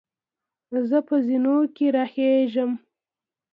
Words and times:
زۀ 0.87 0.99
په 1.07 1.15
زینو 1.25 1.55
کې 1.75 1.85
راخېږم. 1.95 2.71